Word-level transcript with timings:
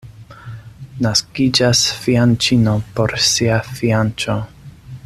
Naskiĝas 1.07 1.83
fianĉino 2.07 2.75
por 2.97 3.15
sia 3.27 3.63
fianĉo. 3.79 4.43